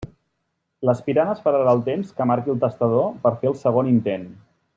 [0.89, 4.27] L'aspirant esperarà el temps que marqui el testador per fer el segon intent.